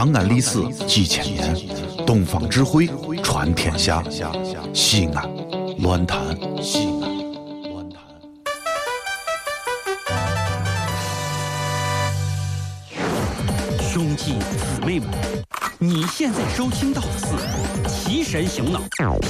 [0.00, 1.54] 长安历史几千年，
[2.06, 2.88] 东方智慧
[3.22, 4.02] 传天下。
[4.72, 5.30] 西安，
[5.80, 6.18] 乱谈
[6.62, 7.18] 西安，
[7.70, 8.00] 乱谈。
[13.78, 15.06] 兄弟姊妹们，
[15.78, 17.26] 你现在收听到的是
[17.86, 18.80] 提神醒脑、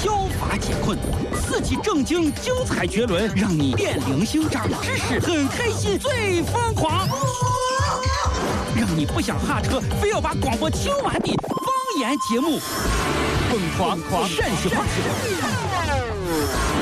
[0.05, 0.97] 消乏解困、
[1.43, 7.09] 刺激正经、精彩绝伦，让你变零星、长知识、很开心、最疯狂，
[8.77, 11.67] 让你不想下车，非要把广播听完的方
[11.99, 12.59] 言节目
[13.51, 14.83] 《疯狂狂陕西话》。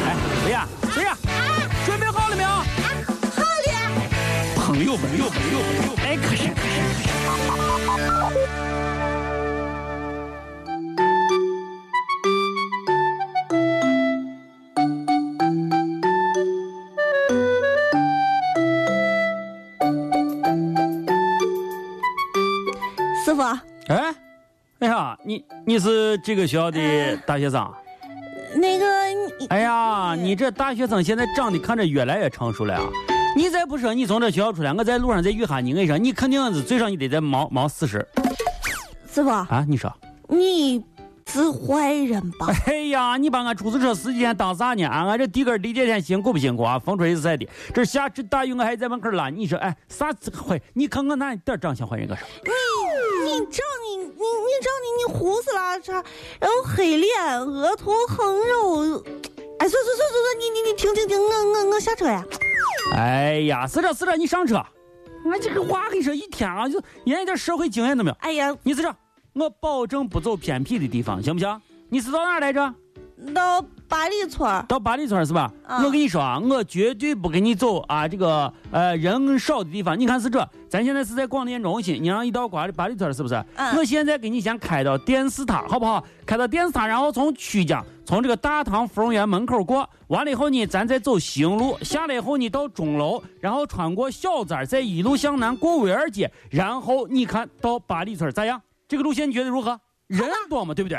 [0.07, 0.67] 哎，谁呀？
[0.95, 1.17] 谁呀？
[1.87, 2.49] 准备好了没有？
[2.49, 2.63] 好
[3.67, 3.71] 了，
[4.57, 7.03] 朋友们，朋友们，朋友们，哎，可是可是可
[8.63, 8.68] 是。
[23.29, 24.15] 师傅，哎，
[24.79, 27.71] 哎呀，你你是这个学校的大学生？
[28.55, 28.87] 那个
[29.51, 32.89] 哎呀，你这大学生现在长得看着越来越成熟了啊！
[33.37, 37.99] 你再不说你从这学校出来，我在路上再遇下你，我跟你说，你肯定是最少你得在忙忙四十
[39.13, 39.63] 师傅，啊！
[39.69, 39.95] 你说？
[40.29, 40.83] 你
[41.27, 42.47] 是坏人吧？
[42.65, 44.85] 哎呀，你把俺出租车司机当啥呢？
[44.87, 46.79] 啊，俺这地根地铁天辛苦不辛苦啊？
[46.79, 50.59] 风吹日晒的，这下着大雨我还在门口拉你，说哎啥子坏？
[50.73, 52.23] 你看我哪点长相坏人个啥？
[53.29, 55.93] 你你长你你你长你你胡子拉碴，
[56.41, 59.03] 然后黑脸，额头横肉，
[59.59, 62.25] 哎，算算算算算，你你你停停停，我我我下车呀！
[62.97, 64.57] 哎呀，是这是这，你上车。
[65.25, 68.17] 俺这个话跟你说一天啊，就连一点社会经验都没有。
[68.21, 68.95] 哎呀，你是这，
[69.35, 71.61] 我保证不走偏僻的地方，行不行？
[71.91, 72.75] 你是到哪来着？
[73.35, 75.51] 到八里村儿到八里村是吧？
[75.67, 79.99] 嗯我跟你说啊，我绝对不跟你走啊，这个呃人少的地方。
[79.99, 83.43] 你看是这，咱现在是在广电中心，你让一到八里八里村是不是？
[83.57, 86.05] 嗯我现在给你先开到电视塔，好不好？
[86.27, 98.61] 开到电视塔，然后从曲江，从这个大唐芙蓉园门口过，完了以后呢，咱再走兴路，下来以后你到钟楼，然后穿过小寨儿，再一路向南过威尔街，然后你看到八里村咋样？
[98.87, 99.81] 这个路线你觉得如何？
[100.09, 100.99] 人多嘛，对不对？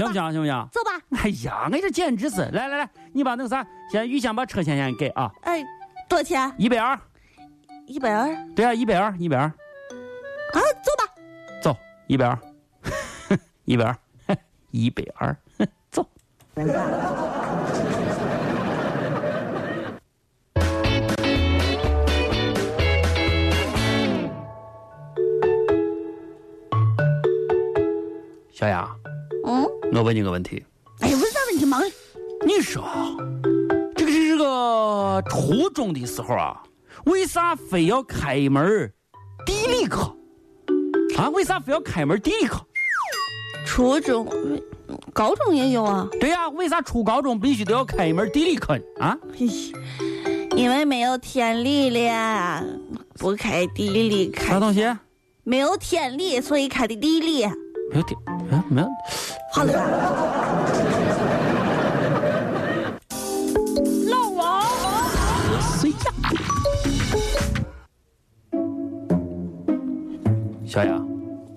[0.00, 0.32] 行不行？
[0.32, 0.68] 行不行？
[0.72, 0.90] 走吧。
[1.22, 2.42] 哎呀，我这简直是！
[2.52, 5.62] 来来来，你把那个啥，先预先把车钱先给啊，哎，
[6.08, 6.52] 多少钱？
[6.58, 6.98] 一百二。
[7.86, 9.52] 一百二对啊，一百二，一百二，啊，
[10.54, 11.12] 走吧。
[11.60, 12.38] 走，一百二，
[13.64, 13.96] 一百二，
[14.70, 15.36] 一百二，
[15.90, 16.06] 走。
[28.52, 28.99] 小雅，嗯，
[29.92, 30.64] 我问你个问题。
[31.00, 31.82] 哎，问啥问题忙？
[32.46, 32.84] 你说，
[33.96, 36.62] 这个是这个初中的时候啊，
[37.04, 38.92] 为啥非要开一门
[39.44, 40.16] 地理课？
[41.16, 42.64] 啊，为啥非要开门地理课？
[43.66, 44.26] 初中、
[45.12, 46.08] 高中也有啊。
[46.20, 48.84] 对呀、为啥初高中必须都要开一门地理课呢？
[49.00, 49.46] 啊，嘿
[50.56, 52.64] 因为没有天理了，
[53.14, 54.86] 不开地理，开啥东西？
[55.42, 57.46] 没有天理，所以开的地理。
[57.92, 58.18] 没有点，
[58.52, 58.88] 啊，没有。
[59.52, 59.80] 好了吧，
[64.08, 64.62] 老王
[65.60, 65.96] 谁呀？
[70.64, 70.92] 小雅，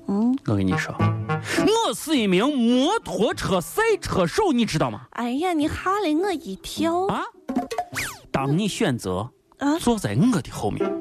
[0.07, 5.01] 嗯，我跟你说，我是一名摩托车赛车手，你知道吗？
[5.11, 7.21] 哎呀，你吓了我一跳啊！
[8.31, 9.29] 当你选择
[9.59, 9.77] 啊！
[9.77, 10.91] 坐在我的后面，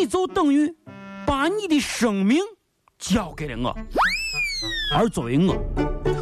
[0.00, 0.74] 你就等于
[1.24, 2.40] 把你的生命
[2.98, 3.72] 交给了我。
[4.94, 5.54] 而作为我，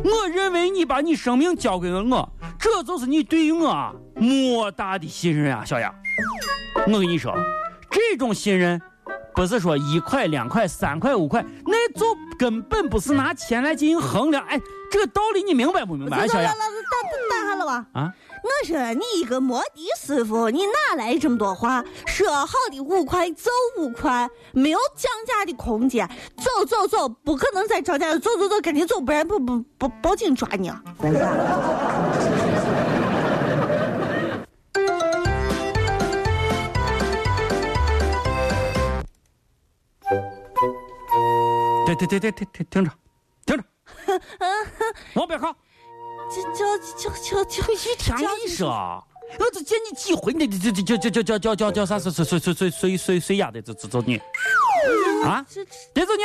[0.04, 2.28] 我认为你把你生命交给了我，
[2.58, 5.94] 这就是你对我啊莫大的信任啊，小杨。
[6.86, 7.34] 我跟你说，
[7.90, 8.80] 这种信任
[9.34, 12.04] 不是说一块、两块、三块、五块，那就
[12.38, 14.44] 根本不是拿钱来进行衡量。
[14.46, 16.70] 哎，这个道理你明白不明白，啊小杨老老？
[16.70, 17.86] 老打打打下了吧？
[17.92, 18.12] 啊？
[18.44, 19.68] 我说你一个摩的
[19.98, 21.82] 师傅，你哪来这么多话？
[22.06, 26.06] 说好的五块就五块，没有降价的空间。
[26.36, 30.82] 走走走，不可能再涨价了，走走走，赶紧走，不然不不不报警抓你啊！
[41.86, 42.90] 对对对对对对，听着，
[43.46, 43.64] 听着，
[45.14, 45.56] 往边靠。
[46.30, 48.68] 这叫叫叫叫一天你说，
[49.38, 51.98] 我这见你几回，你这这这这这叫叫叫叫啥？
[51.98, 54.16] 随随随随随随随随呀的，这这这你
[55.24, 56.24] 啊，这别走你！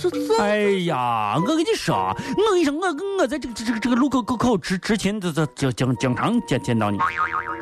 [0.00, 1.94] 这这哎呀，我跟你说，
[2.36, 6.98] 我跟你说，我我在这个这个这个路口口口执执勤，这这经经经常见见到你。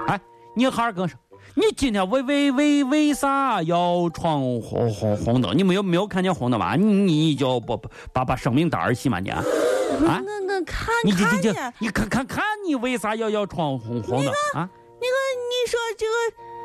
[0.07, 0.19] 哎，
[0.57, 1.19] 你好好跟我说，
[1.55, 5.57] 你今天为为为为啥要闯红红红灯？
[5.57, 6.77] 你没有没有看见红灯吗？
[6.77, 9.29] 你你就不不把把生命当儿戏吗你？
[9.29, 9.43] 啊？
[9.93, 14.69] 我我我看你这这看见，你看看看你为啥要要闯红红灯啊？
[15.01, 15.17] 那个
[15.51, 16.13] 你说这个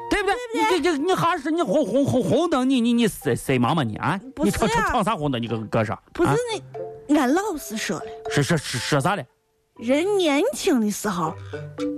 [0.10, 0.36] 对不对？
[0.54, 4.20] 你这这你还是你红红红红灯，你你你谁谁忙吗你啊？
[4.44, 5.42] 你闯不是呀闯闯啥红灯？
[5.42, 6.00] 你搁搁啥？
[6.14, 6.36] 不是啊
[7.08, 9.26] 那，俺老师说了，是是是说啥嘞？
[9.78, 11.36] 人年轻的时候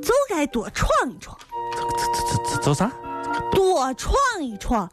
[0.02, 1.38] 就该多闯一闯，
[1.76, 1.84] 走
[2.26, 2.92] 走走走啥？
[3.52, 4.90] 多闯一闯。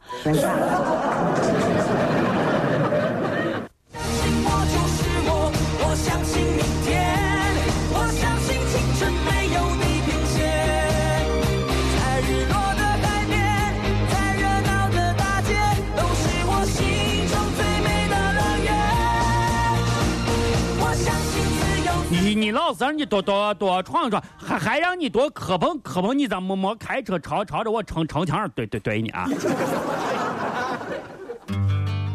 [22.37, 29.27] 你老是让你多多多闯闯，还还让你多磕碰磕碰，你咋没没开车朝朝着我城城墙上怼怼怼你啊？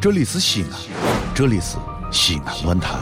[0.00, 0.70] 这里是西安，
[1.34, 1.76] 这里是
[2.12, 3.00] 西安论坛。